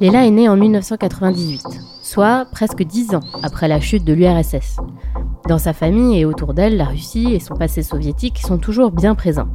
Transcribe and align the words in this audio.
Léla 0.00 0.26
est 0.26 0.30
née 0.30 0.48
en 0.48 0.56
1998, 0.56 1.62
soit 2.02 2.46
presque 2.52 2.84
dix 2.84 3.16
ans 3.16 3.20
après 3.42 3.66
la 3.66 3.80
chute 3.80 4.04
de 4.04 4.12
l'URSS. 4.12 4.76
Dans 5.48 5.58
sa 5.58 5.72
famille 5.72 6.20
et 6.20 6.24
autour 6.24 6.54
d'elle, 6.54 6.76
la 6.76 6.84
Russie 6.84 7.34
et 7.34 7.40
son 7.40 7.56
passé 7.56 7.82
soviétique 7.82 8.38
sont 8.38 8.58
toujours 8.58 8.92
bien 8.92 9.16
présents. 9.16 9.48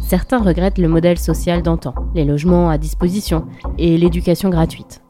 Certains 0.00 0.42
regrettent 0.42 0.78
le 0.78 0.88
modèle 0.88 1.18
social 1.18 1.62
d'antan, 1.62 1.94
les 2.14 2.24
logements 2.24 2.68
à 2.68 2.78
disposition 2.78 3.44
et 3.78 3.96
l'éducation 3.96 4.50
gratuite. 4.50 5.02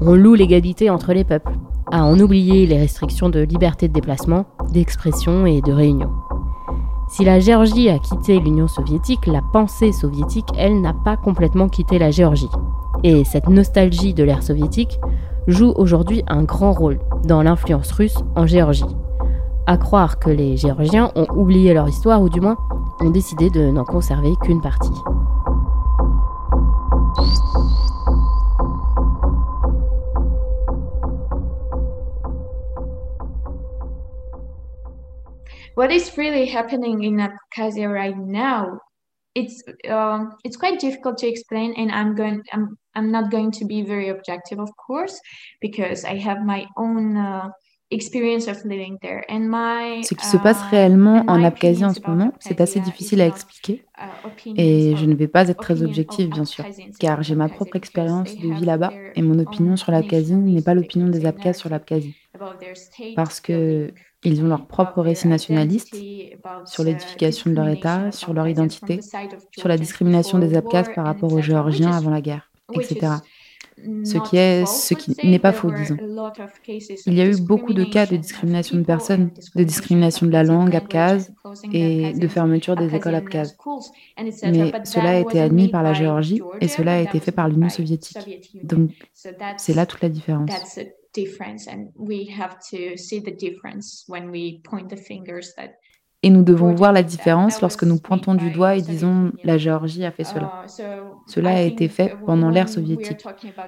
On 0.00 0.14
loue 0.14 0.34
l'égalité 0.34 0.90
entre 0.90 1.12
les 1.12 1.24
peuples, 1.24 1.56
à 1.90 2.04
en 2.04 2.18
oublier 2.20 2.66
les 2.66 2.78
restrictions 2.78 3.30
de 3.30 3.40
liberté 3.40 3.88
de 3.88 3.92
déplacement, 3.92 4.46
d'expression 4.72 5.44
et 5.46 5.60
de 5.60 5.72
réunion. 5.72 6.10
Si 7.08 7.24
la 7.24 7.38
Géorgie 7.38 7.90
a 7.90 7.98
quitté 7.98 8.40
l'Union 8.40 8.66
soviétique, 8.66 9.26
la 9.26 9.42
pensée 9.52 9.92
soviétique, 9.92 10.48
elle, 10.56 10.80
n'a 10.80 10.92
pas 10.92 11.16
complètement 11.16 11.68
quitté 11.68 11.98
la 11.98 12.10
Géorgie. 12.10 12.48
Et 13.02 13.24
cette 13.24 13.48
nostalgie 13.48 14.14
de 14.14 14.24
l'ère 14.24 14.42
soviétique 14.42 14.98
joue 15.46 15.72
aujourd'hui 15.76 16.22
un 16.26 16.42
grand 16.42 16.72
rôle 16.72 16.98
dans 17.24 17.42
l'influence 17.42 17.92
russe 17.92 18.18
en 18.34 18.46
Géorgie. 18.46 18.84
À 19.66 19.76
croire 19.76 20.18
que 20.18 20.30
les 20.30 20.56
Géorgiens 20.56 21.10
ont 21.14 21.26
oublié 21.34 21.74
leur 21.74 21.88
histoire 21.88 22.22
ou 22.22 22.28
du 22.28 22.40
moins 22.40 22.56
ont 23.00 23.10
décidé 23.10 23.50
de 23.50 23.70
n'en 23.70 23.84
conserver 23.84 24.32
qu'une 24.42 24.60
partie. 24.60 24.92
What 35.74 35.90
is 35.90 36.16
really 36.16 36.46
happening 36.46 37.02
in 37.02 37.16
Abkhazia 37.18 37.92
right 37.92 38.16
now 38.16 38.80
it's 39.34 39.62
um, 39.88 40.36
it's 40.44 40.56
quite 40.56 40.78
difficult 40.78 41.18
to 41.18 41.26
explain 41.26 41.74
and 41.76 41.90
i'm 41.90 42.14
going 42.14 42.40
i'm 42.52 42.78
i'm 42.94 43.10
not 43.10 43.30
going 43.30 43.50
to 43.50 43.64
be 43.64 43.82
very 43.82 44.08
objective 44.08 44.60
of 44.60 44.70
course 44.76 45.20
because 45.60 46.04
i 46.04 46.16
have 46.16 46.44
my 46.44 46.66
own 46.76 47.16
uh, 47.16 47.48
experience 47.90 48.48
of 48.48 48.64
living 48.64 48.98
there. 49.02 49.24
And 49.28 49.48
my 49.48 50.02
ce 50.02 50.14
qui 50.14 50.26
se 50.26 50.36
passe 50.36 50.60
uh, 50.60 50.70
réellement 50.70 51.24
en 51.28 51.42
Abkhazie 51.42 51.84
en 51.84 51.94
ce 51.94 52.00
moment 52.06 52.32
c'est 52.40 52.60
assez 52.60 52.80
difficile 52.80 53.20
à 53.20 53.26
expliquer. 53.26 53.84
uh, 53.98 54.52
et 54.56 54.96
je 54.96 55.06
ne 55.06 55.14
vais 55.14 55.28
pas 55.28 55.48
être 55.48 55.60
très 55.60 55.82
objective 55.82 56.30
bien 56.30 56.44
sûr 56.44 56.64
car 56.98 57.22
j'ai 57.22 57.34
ma 57.34 57.48
propre 57.48 57.76
expérience 57.76 58.34
de 58.36 58.54
vie 58.54 58.64
là-bas 58.64 58.92
et 59.14 59.22
mon 59.22 59.38
opinion 59.38 59.76
sur 59.76 59.92
l'Abkhazie 59.92 60.34
n'est 60.34 60.62
pas 60.62 60.74
l'opinion 60.74 61.08
des 61.08 61.26
Abkhazes 61.26 61.58
sur 61.58 61.70
l'Abkhazie. 61.70 62.16
parce 63.16 63.40
que 63.40 63.92
ils 64.24 64.42
ont 64.42 64.48
leur 64.48 64.66
propre 64.66 65.00
récit 65.02 65.28
nationaliste 65.28 65.94
sur 66.64 66.84
l'édification 66.84 67.50
de 67.50 67.56
leur 67.56 67.68
État, 67.68 68.10
sur 68.12 68.32
leur 68.32 68.48
identité, 68.48 69.00
sur 69.56 69.68
la 69.68 69.76
discrimination 69.76 70.38
des 70.38 70.56
Abkhazes 70.56 70.90
par 70.94 71.04
rapport 71.04 71.32
aux 71.32 71.40
Géorgiens 71.40 71.92
avant 71.92 72.10
la 72.10 72.20
guerre, 72.20 72.50
etc. 72.72 73.12
Ce 74.04 74.18
qui 74.18 74.36
est, 74.36 74.66
ce 74.66 74.94
qui 74.94 75.16
n'est 75.26 75.40
pas 75.40 75.52
faux, 75.52 75.70
disons. 75.70 75.96
Il 77.06 77.14
y 77.14 77.20
a 77.20 77.26
eu 77.26 77.40
beaucoup 77.40 77.72
de 77.72 77.84
cas 77.84 78.06
de 78.06 78.16
discrimination 78.16 78.78
de 78.78 78.84
personnes, 78.84 79.30
de 79.56 79.64
discrimination 79.64 80.26
de 80.26 80.32
la 80.32 80.44
langue 80.44 80.74
abkhaze 80.76 81.32
et 81.72 82.12
de 82.12 82.28
fermeture 82.28 82.76
des 82.76 82.94
écoles 82.94 83.16
abkhazes. 83.16 83.56
Mais 84.44 84.72
cela 84.84 85.10
a 85.10 85.18
été 85.18 85.40
admis 85.40 85.68
par 85.68 85.82
la 85.82 85.92
Géorgie 85.92 86.40
et 86.60 86.68
cela 86.68 86.94
a 86.94 87.00
été 87.00 87.18
fait 87.18 87.32
par 87.32 87.48
l'Union 87.48 87.68
soviétique. 87.68 88.18
Donc, 88.62 88.90
c'est 89.12 89.74
là 89.74 89.86
toute 89.86 90.02
la 90.02 90.08
différence 90.08 90.52
et 96.24 96.30
nous 96.30 96.42
devons 96.42 96.74
voir 96.74 96.90
la 96.92 97.02
différence 97.02 97.60
lorsque 97.60 97.84
nous 97.84 97.98
pointons 97.98 98.34
du 98.34 98.50
doigt 98.50 98.76
et 98.76 98.80
disons 98.80 99.30
la 99.44 99.58
Géorgie 99.58 100.06
a 100.06 100.10
fait 100.10 100.24
cela. 100.24 100.64
Uh, 100.78 100.82
cela 101.26 101.50
a 101.50 101.60
été 101.60 101.86
fait 101.88 102.16
pendant 102.24 102.48
l'ère 102.48 102.70
soviétique. 102.70 103.22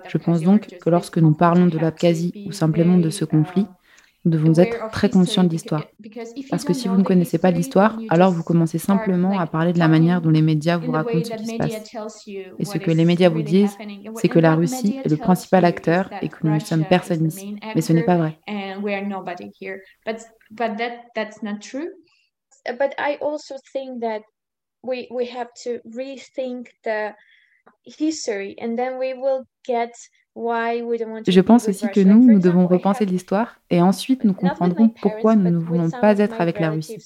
Je 0.09 0.17
pense 0.17 0.41
donc 0.41 0.79
que 0.81 0.89
lorsque 0.89 1.19
nous 1.19 1.35
parlons 1.35 1.67
de 1.67 1.79
l'Abkhazie 1.79 2.33
ou 2.47 2.53
simplement 2.53 2.97
de 2.97 3.11
ce 3.11 3.27
conflit, 3.27 3.67
nous 4.27 4.33
devons 4.33 4.59
être 4.59 4.91
très 4.91 5.09
conscients 5.09 5.45
de 5.45 5.51
l'histoire. 5.51 5.87
Parce 6.51 6.65
que 6.65 6.73
si 6.73 6.89
vous 6.89 6.97
ne 6.97 7.05
connaissez 7.05 7.39
pas 7.39 7.53
l'histoire, 7.53 7.97
alors 8.11 8.33
vous 8.33 8.43
commencez 8.43 8.79
simplement 8.79 9.39
à 9.39 9.47
parler 9.47 9.73
de 9.73 9.79
la 9.79 9.87
manière 9.87 10.21
dont 10.21 10.31
les 10.31 10.43
médias 10.43 10.79
vous 10.79 10.91
racontent 10.91 11.25
ce 11.25 11.35
qui 11.37 11.47
se 11.47 11.57
passe. 11.57 12.27
Et 12.59 12.65
ce 12.65 12.79
que 12.79 12.91
les 12.91 13.05
médias 13.05 13.29
vous 13.29 13.43
disent, 13.43 13.79
c'est 14.17 14.29
que 14.29 14.41
la 14.41 14.57
Russie 14.57 14.99
est 15.05 15.09
le 15.09 15.17
principal 15.17 15.65
acteur 15.65 16.11
et 16.23 16.29
que 16.29 16.39
nous 16.43 16.53
ne 16.53 16.59
sommes 16.59 16.85
personne 16.85 17.29
ici. 17.29 17.57
Mais 17.75 17.81
ce 17.81 17.93
n'est 17.93 18.03
pas 18.05 18.17
vrai. 18.17 18.39
But 22.69 22.95
I 22.99 23.17
also 23.21 23.55
think 23.73 24.01
that 24.01 24.23
we, 24.83 25.07
we 25.13 25.27
have 25.27 25.53
to 25.63 25.79
rethink 25.85 26.67
the 26.83 27.15
history 27.85 28.57
and 28.61 28.77
then 28.77 28.99
we 28.99 29.15
will 29.15 29.45
get 29.65 29.93
je 30.37 31.41
pense 31.41 31.69
aussi 31.69 31.89
que 31.89 32.01
nous, 32.01 32.23
nous 32.23 32.39
devons 32.39 32.67
repenser 32.67 33.07
l'histoire 33.07 33.57
et 33.71 33.81
ensuite 33.81 34.25
nous 34.25 34.35
comprendrons 34.35 34.89
pourquoi 34.89 35.35
nous 35.35 35.51
ne 35.51 35.59
voulons 35.59 35.91
pas 35.91 36.19
être 36.19 36.41
avec 36.41 36.61
la 36.61 36.71
Russie. 36.71 36.99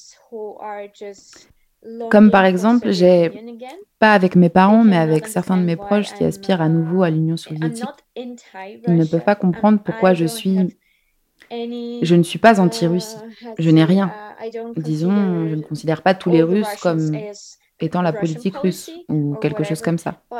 Comme 2.10 2.30
par 2.30 2.44
exemple, 2.44 2.90
j'ai, 2.90 3.30
pas 3.98 4.12
avec 4.12 4.36
mes 4.36 4.48
parents, 4.48 4.84
mais 4.84 4.96
avec 4.96 5.28
certains 5.28 5.56
de 5.56 5.62
mes 5.62 5.76
proches 5.76 6.12
qui 6.14 6.24
aspirent 6.24 6.60
à 6.60 6.68
nouveau 6.68 7.02
à 7.02 7.10
l'Union 7.10 7.36
soviétique, 7.36 7.88
ils 8.16 8.36
ne 8.88 9.04
peuvent 9.04 9.24
pas 9.24 9.36
comprendre 9.36 9.78
pourquoi 9.82 10.12
je 10.12 10.26
suis... 10.26 10.76
Je 11.50 12.14
ne 12.14 12.22
suis 12.22 12.38
pas 12.38 12.60
anti-Russie. 12.60 13.16
Je 13.58 13.70
n'ai 13.70 13.84
rien. 13.84 14.12
Disons, 14.76 15.48
je 15.48 15.54
ne 15.54 15.62
considère 15.62 16.02
pas 16.02 16.14
tous 16.14 16.30
les 16.30 16.42
Russes 16.42 16.76
comme 16.82 17.12
étant 17.80 18.02
la 18.02 18.12
politique 18.12 18.56
russe 18.56 18.90
ou 19.08 19.36
quelque 19.40 19.64
chose 19.64 19.80
comme 19.80 19.98
ça. 19.98 20.22
Um, 20.30 20.38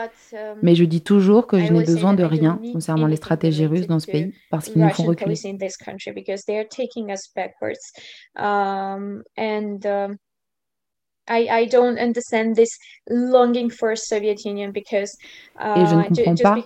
Mais 0.63 0.75
je 0.75 0.85
dis 0.85 1.03
toujours 1.03 1.47
que 1.47 1.59
je 1.59 1.73
n'ai 1.73 1.85
besoin 1.85 2.15
de 2.15 2.25
rien 2.25 2.61
concernant 2.73 3.07
les 3.07 3.17
stratégies 3.17 3.67
russes 3.67 3.87
dans 3.87 3.99
ce 3.99 4.11
pays 4.11 4.33
parce 4.51 4.69
qu'ils 4.69 4.83
nous 4.83 4.91
font 4.91 5.05
reculer. 5.05 5.35
Et 15.61 15.87
je 15.87 15.95
ne 15.95 16.03
uh, 16.03 16.07
comprends 16.07 16.35
pas 16.35 16.57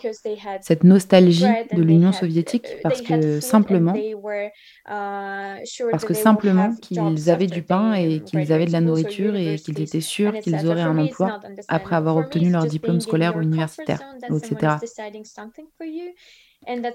cette 0.62 0.84
nostalgie 0.84 1.44
de 1.72 1.82
l'Union 1.82 2.12
soviétique 2.12 2.66
uh, 2.68 2.80
parce 2.82 3.02
que 3.02 3.40
simplement, 3.40 3.94
uh, 3.94 4.50
parce 5.90 6.04
que 6.04 6.14
simplement 6.14 6.74
qu'ils 6.76 7.30
avaient 7.30 7.46
du 7.46 7.62
pain 7.62 7.94
et 7.94 8.20
qu'ils 8.20 8.52
avaient 8.52 8.66
de 8.66 8.72
la 8.72 8.80
nourriture 8.80 9.36
et 9.36 9.56
qu'ils 9.56 9.80
étaient 9.80 10.00
sûrs 10.00 10.32
qu'ils 10.40 10.66
auraient 10.66 10.82
un 10.82 10.98
emploi 10.98 11.40
après 11.68 11.96
avoir 11.96 12.16
obtenu 12.16 12.50
leur 12.50 12.66
diplôme 12.66 13.00
scolaire 13.00 13.36
ou 13.36 13.42
universitaire, 13.42 14.00
etc. 14.30 14.76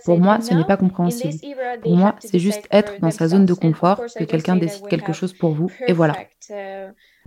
Pour 0.05 0.19
moi, 0.19 0.41
ce 0.41 0.53
n'est 0.53 0.65
pas 0.65 0.77
compréhensible. 0.77 1.35
Pour 1.83 1.95
moi, 1.95 2.15
c'est 2.19 2.39
juste 2.39 2.67
être 2.71 2.99
dans 2.99 3.11
sa 3.11 3.27
zone 3.27 3.45
de 3.45 3.53
confort, 3.53 4.01
que 4.17 4.23
quelqu'un 4.23 4.55
décide 4.55 4.87
quelque 4.87 5.13
chose 5.13 5.33
pour 5.33 5.51
vous, 5.51 5.71
et 5.87 5.93
voilà. 5.93 6.15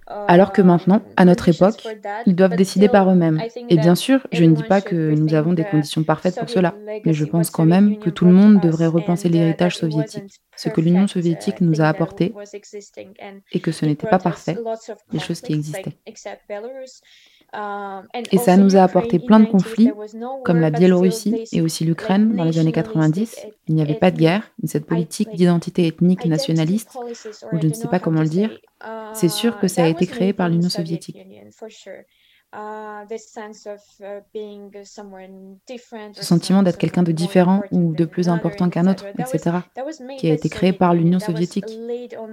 Alors 0.06 0.52
que 0.52 0.62
maintenant, 0.62 1.00
à 1.16 1.24
notre 1.24 1.48
époque, 1.48 1.86
ils 2.26 2.34
doivent 2.34 2.56
décider 2.56 2.88
par 2.88 3.10
eux-mêmes. 3.10 3.40
Et 3.68 3.76
bien 3.76 3.94
sûr, 3.94 4.26
je 4.32 4.44
ne 4.44 4.54
dis 4.54 4.64
pas 4.64 4.80
que 4.80 5.14
nous 5.14 5.34
avons 5.34 5.52
des 5.52 5.64
conditions 5.64 6.02
parfaites 6.02 6.38
pour 6.38 6.50
cela, 6.50 6.74
mais 7.04 7.12
je 7.12 7.24
pense 7.24 7.50
quand 7.50 7.64
même 7.64 7.98
que 7.98 8.10
tout 8.10 8.24
le 8.24 8.32
monde 8.32 8.60
devrait 8.60 8.86
repenser 8.86 9.28
l'héritage 9.28 9.76
soviétique, 9.76 10.40
ce 10.56 10.68
que 10.68 10.80
l'Union 10.80 11.06
soviétique 11.06 11.60
nous 11.60 11.80
a 11.80 11.88
apporté, 11.88 12.34
et 13.52 13.60
que 13.60 13.72
ce 13.72 13.84
n'était 13.84 14.08
pas 14.08 14.18
parfait, 14.18 14.56
les 15.12 15.20
choses 15.20 15.40
qui 15.40 15.52
existaient. 15.52 15.96
Um, 17.54 18.06
et 18.30 18.38
ça 18.38 18.56
nous 18.56 18.76
a 18.76 18.82
apporté 18.82 19.18
plein 19.18 19.38
de 19.38 19.44
conflits, 19.44 19.90
comme 20.44 20.60
la 20.60 20.70
Biélorussie 20.70 21.44
et 21.52 21.60
aussi 21.60 21.84
l'Ukraine 21.84 22.34
dans 22.34 22.44
les 22.44 22.58
années 22.58 22.72
90. 22.72 23.46
Il 23.68 23.74
n'y 23.74 23.82
avait 23.82 23.98
pas 23.98 24.10
de 24.10 24.18
guerre, 24.18 24.50
mais 24.62 24.68
cette 24.68 24.86
politique 24.86 25.28
d'identité 25.34 25.86
ethnique 25.86 26.24
nationaliste, 26.24 26.96
ou 27.52 27.60
je 27.60 27.66
ne 27.66 27.74
sais 27.74 27.88
pas 27.88 27.98
comment 27.98 28.22
le 28.22 28.28
dire, 28.28 28.58
c'est 29.12 29.28
sûr 29.28 29.58
que 29.58 29.68
ça 29.68 29.84
a 29.84 29.88
été 29.88 30.06
créé 30.06 30.32
par 30.32 30.48
l'Union 30.48 30.70
soviétique. 30.70 31.18
Uh, 32.54 33.04
uh, 33.04 33.18
Ce 36.12 36.22
sentiment 36.22 36.62
d'être 36.62 36.76
quelqu'un 36.76 37.02
de 37.02 37.12
différent 37.12 37.62
ou 37.70 37.94
de 37.94 38.04
plus 38.04 38.28
important 38.28 38.68
qu'un 38.68 38.86
autre, 38.88 39.06
etc., 39.18 39.56
qui 40.18 40.30
a 40.30 40.34
été 40.34 40.50
créé 40.50 40.74
par 40.74 40.92
l'Union 40.92 41.18
soviétique, 41.18 41.78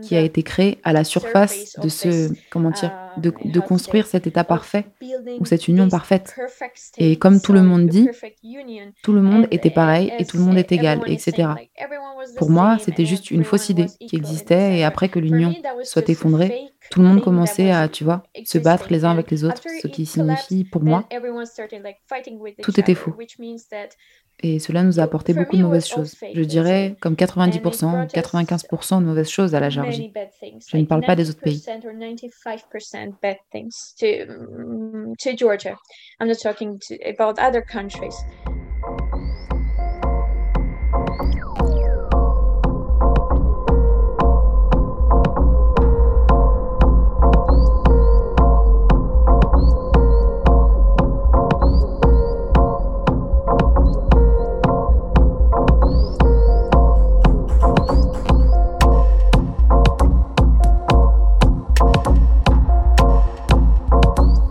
qui 0.02 0.18
a 0.18 0.22
été 0.22 0.44
créé 0.44 0.80
à 0.84 0.92
la 0.92 1.06
surface 1.06 1.80
de 1.82 1.88
ce, 1.88 2.34
comment 2.50 2.72
dire, 2.72 2.92
um, 2.92 3.09
de, 3.20 3.34
de 3.46 3.60
construire 3.60 4.08
cet 4.08 4.28
État 4.28 4.44
parfait 4.44 4.86
ou 5.40 5.46
cette 5.46 5.68
union 5.68 5.90
parfaite. 5.90 6.36
Et 6.98 7.18
comme 7.18 7.42
tout 7.42 7.54
le 7.54 7.64
monde 7.64 7.88
dit, 7.88 8.10
tout 9.04 9.14
le 9.14 9.22
monde 9.22 9.48
était 9.52 9.70
pareil 9.70 10.12
et 10.18 10.26
tout 10.26 10.38
le 10.38 10.44
monde 10.44 10.58
est 10.58 10.72
égal, 10.72 11.02
etc. 11.08 11.50
Pour 12.38 12.50
moi, 12.50 12.78
c'était 12.80 13.06
juste 13.06 13.32
une 13.32 13.44
fausse 13.44 13.70
idée 13.70 13.88
qui 14.08 14.16
existait 14.16 14.78
et 14.78 14.84
après 14.84 15.10
que 15.10 15.20
l'union 15.20 15.54
soit 15.84 16.10
effondrée, 16.10 16.70
tout 16.90 17.02
le 17.02 17.08
monde 17.08 17.22
commençait 17.22 17.72
à, 17.72 17.88
tu 17.88 18.04
vois, 18.04 18.24
se 18.44 18.58
battre 18.58 18.88
les 18.90 19.06
uns 19.06 19.12
avec 19.12 19.30
les 19.32 19.44
autres, 19.44 19.64
ce 19.82 19.88
qui 19.88 20.06
signifie 20.06 20.64
pour 20.64 20.84
moi, 20.84 21.08
tout 22.62 22.80
était 22.80 22.96
faux. 22.96 23.16
Et 24.42 24.60
cela 24.60 24.84
nous 24.84 25.00
a 25.00 25.04
apporté 25.04 25.34
beaucoup 25.34 25.58
de 25.58 25.62
mauvaises 25.64 25.88
choses. 25.88 26.16
Je 26.34 26.42
dirais 26.42 26.96
comme 27.02 27.16
90%, 27.16 28.10
95% 28.10 29.00
de 29.00 29.06
mauvaises 29.06 29.30
choses 29.30 29.54
à 29.54 29.60
la 29.60 29.70
Géorgie. 29.70 30.14
Je 30.68 30.78
ne 30.78 30.86
parle 30.86 31.06
pas 31.06 31.16
des 31.16 31.30
autres 31.30 31.42
pays. 31.42 31.62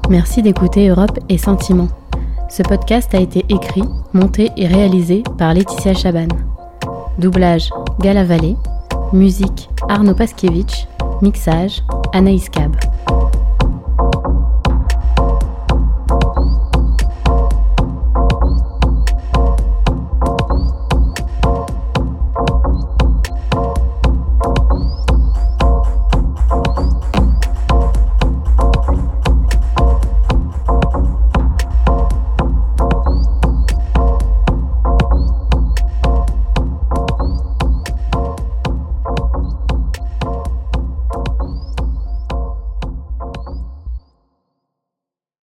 Merci 0.09 0.41
d'écouter 0.41 0.89
Europe 0.89 1.19
et 1.29 1.37
Sentiments. 1.37 1.89
Ce 2.49 2.63
podcast 2.63 3.15
a 3.15 3.21
été 3.21 3.45
écrit, 3.51 3.85
monté 4.15 4.51
et 4.57 4.67
réalisé 4.67 5.23
par 5.37 5.53
Laetitia 5.53 5.93
Chaban. 5.93 6.29
Doublage 7.19 7.69
Gala 8.01 8.25
Vallée. 8.25 8.57
Musique 9.13 9.69
Arnaud 9.87 10.15
Paskiewicz. 10.15 10.89
Mixage 11.21 11.83
Anaïs 12.15 12.49
Cab. 12.49 12.75